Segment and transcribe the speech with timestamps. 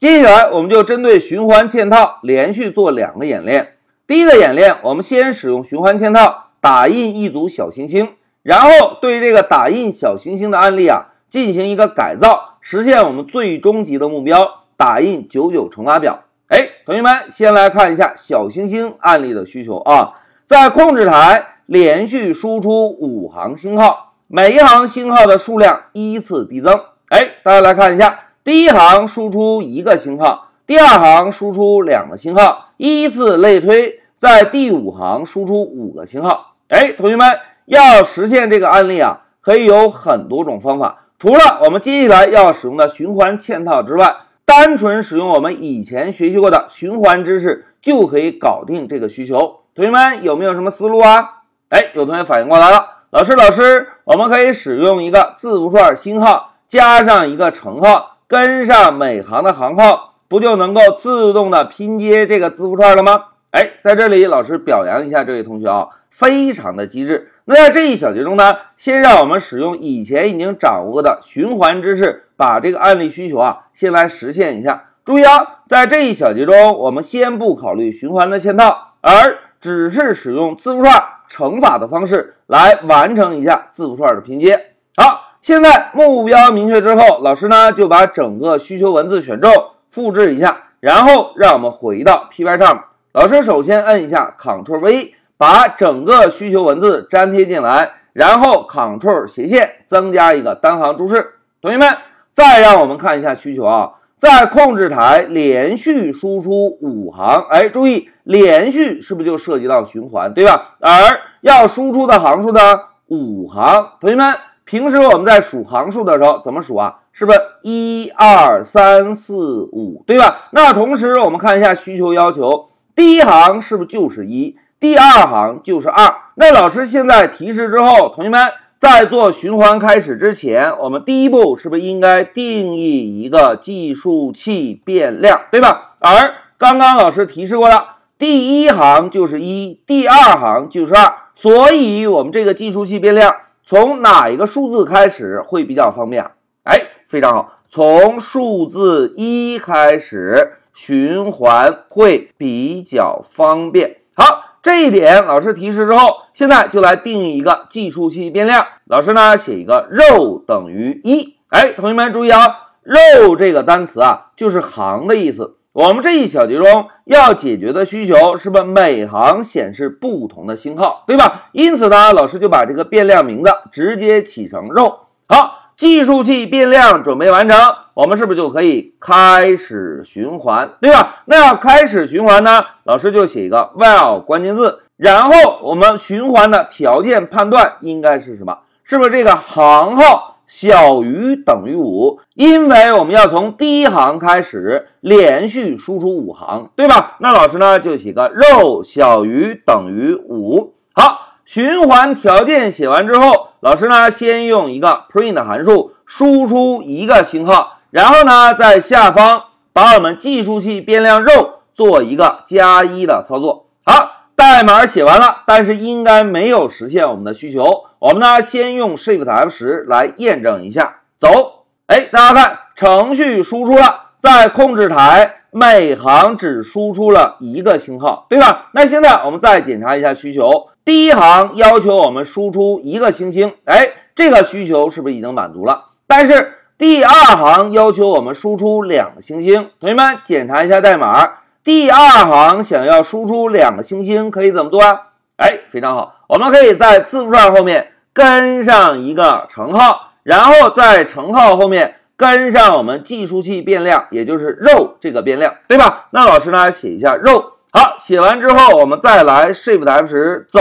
[0.00, 3.74] 接下来我们就针对循环嵌套连续做两个演练。
[4.06, 16.24] 第一个演练，我们先使用循环嵌套打印一组小行星，然后对这个打印小行星的案例啊进行一个改造，实现我们最终极的目标——打印九九乘法表。
[16.48, 20.14] 哎，同学们，先来看一下小行星案例的需求啊，
[20.46, 26.80] 在控制台连续输出五行星号，每一行星号的数量依次递增。
[27.10, 36.54] 哎，大家来看一下，第一行输出一个星号，第二行输出两个星号，依次类推，在第五行输出五个星号。
[36.68, 37.26] 哎，同学们，
[37.66, 44.16] 要实现这个案例啊，可以有很多种方法，除了我们接下来要使用的循环嵌套之外。
[44.46, 51.42] 单纯使用我们以前学习过的循环知识就可以搞定这个需求，同学们有没有什么思路啊？
[51.68, 63.24] 哎，有同学反应过来了，老师，老师，我们可以使用一个字符串星号加上一个乘号，跟上每行的行号，不就能够自动的拼接这个字符串了吗？
[63.50, 67.32] 哎，在这里，老师表扬一下这位同学啊，非常的机智。
[67.46, 74.90] 那在这一小节中呢，先让我们使用以前已经掌握的循环知识，把这个案例需求啊，先来实现一下。
[75.04, 84.74] 注意啊，在这一小节中，我们先不考虑循环的嵌套，而只是使用字符串乘法的方式来完成一下字符串的拼接。
[84.96, 89.52] 好，现在目标明确之后，老师呢就把整个需求文字选中，
[89.88, 92.84] 复制一下，然后让我们回到 P Y 上。
[93.12, 95.14] 老师首先摁一下 Ctrl V。
[95.40, 101.36] 把整个需求文字粘贴进来，然后 Ctrl 斜线增加一个单行注释。
[101.62, 101.96] 同学们，
[102.30, 110.76] 再让我们看一下需求啊，在控制台连续输出五行，哎，注意连续是不是就涉及到循环，对吧？
[110.80, 110.92] 而
[111.40, 112.60] 要输出的行数呢，
[113.06, 113.92] 五行。
[113.98, 114.36] 同学们，
[114.70, 116.98] 平时我们在数行数的时候怎么数啊？
[117.10, 120.48] 是不是一二三四五，对吧？
[120.52, 124.56] 那同时我们看一下需求要求，第一行是不是就是一？
[124.78, 126.14] 第二行就是二。
[126.36, 128.48] 那老师现在提示之后，同学们
[128.78, 135.96] 在做循环开始之前，我们第一步是不是应该定义一个计数器变量，对吧？
[135.98, 143.34] 而刚刚老师提示过了，第一行就是一，第二行就是二，所以我们这个计数器变量
[143.70, 146.28] 从哪一个数字开始会比较方便？
[146.64, 153.98] 哎，非常好，从数字一开始循环会比较方便。
[154.16, 154.56] 好。
[154.60, 158.66] 这一点老师提示之后，现在就来定义一个计数器变量。
[158.86, 161.36] 老师呢写一个肉等于一。
[161.50, 165.54] 哎，同学们注意啊，肉这个单词啊就是行的意思。
[165.80, 171.48] 我们这一小节中要解决的需求是不是每行显示不同的星号，对吧？
[171.52, 175.06] 因此呢，老师就把这个变量名字直接起成肉。
[175.26, 175.56] 好。
[175.80, 177.58] 计数器变量准备完成，
[177.94, 181.22] 我们是不是就可以开始循环，对吧？
[181.24, 188.58] 那要开始循环呢，老师就写一个 while 关键字，然后我们循环的条件判断应该是什么？
[188.84, 192.18] 是不是这个行号小于等于五？
[192.34, 197.16] 因为我们要从第一行开始连续输出五行，对吧？
[197.20, 200.74] 那老师呢就写个 row 小于等于五。
[200.92, 201.28] 好。
[201.44, 213.66] 循环条件写完之后，老师呢先用一个 print 函数输出一个星号，然后呢在下方把我们计数器变量肉做一个加一的操作。
[213.84, 217.84] 好，代码写完了，但是应该没有实现我们的需求。
[218.00, 221.00] 我们呢先用 Shift F 十来验证一下。
[221.18, 225.36] 走，哎，大家看，程序输出了，在控制台。
[225.52, 228.70] 每行只输出了一个星号，对吧？
[228.72, 235.86] 那现在我们再检查一下需求，第一行要求我们输出一个星星，哎，这个需求是不是已经满足了？
[236.06, 241.28] 但是第二行要求我们输出两个星星，同学们检查一下代码，
[241.64, 245.09] 第二行想要输出两个星星，可以怎么做啊？
[245.40, 251.96] 哎，非常好，我们可以在字符串后面跟上一个乘号，然后在乘号后面。
[252.20, 256.08] 跟上我们计数器变量，也就是肉这个变量，对吧？
[256.10, 257.52] 那老师呢写一下肉。
[257.72, 260.60] 好，写完之后，我们再来 Shift F 十走。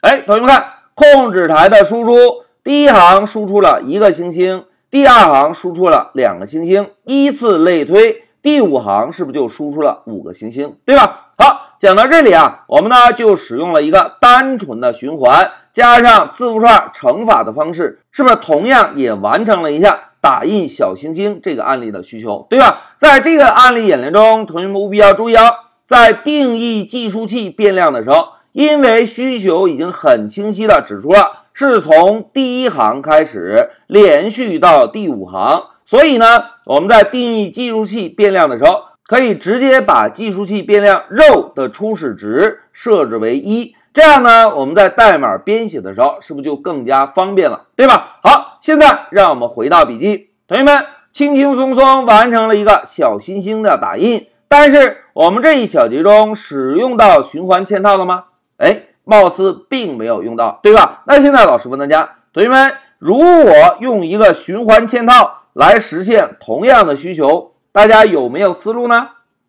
[0.00, 0.64] 哎，同学们看，
[0.94, 11.28] 控制台的输出，第一行输出了一个星星，第二行输出了两个星星，依次类推，第五行是不是就输出了五个星星，对吧？
[11.38, 20.00] 好，讲到这里啊，我们呢就使用了一个单纯的循环，加上字符串乘法的方式，是不是同样也完成了一下？
[20.20, 22.94] 打印小行星这个案例的需求，对吧？
[22.96, 25.52] 在这个案例演练中，同学们务必要注意啊，
[25.84, 36.26] 在定义计数器变量的时候，因为需求已经很清晰的指出了是从第一行开始连续到第五行，所以呢，
[36.64, 48.18] 我们在定义计数器变量的时候，可以直接把计数器变量 row 的初始值设置为一，这样呢，我们在代码编写的时候，是不是就更加方便了，对吧？
[48.22, 58.24] 好，现在让我们回到笔记，同学们轻轻松松完成了一个小星星的打印，但是我们这一小节中使用到循环嵌套了吗？
[58.58, 58.82] 哎。
[59.10, 61.02] 貌似并没有用到，对吧？
[61.06, 63.50] 那现在老师问大家，同学们，如果
[63.80, 69.08] 用一个循环嵌套来实现同样的需求，大家有没有思路呢？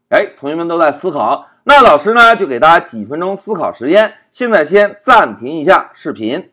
[0.10, 4.14] 哎，同学们都在思考，那老师呢就给大家几分钟思考时间。
[4.30, 6.52] 现在先暂停一下视频。